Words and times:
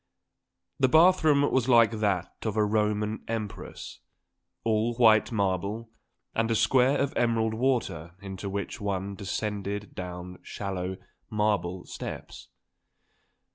The 0.79 0.87
bath 0.89 1.23
room 1.23 1.43
was 1.51 1.69
like 1.69 1.91
that 1.99 2.33
of 2.41 2.57
a 2.57 2.65
Roman 2.65 3.23
Empress, 3.27 3.99
all 4.63 4.95
white 4.95 5.31
marble, 5.31 5.91
with 6.35 6.49
a 6.49 6.55
square 6.55 6.97
of 6.99 7.13
emerald 7.15 7.53
water 7.53 8.15
into 8.19 8.49
which 8.49 8.81
one 8.81 9.13
descended 9.13 9.93
down 9.93 10.39
shallow 10.41 10.97
marble 11.29 11.85
steps. 11.85 12.47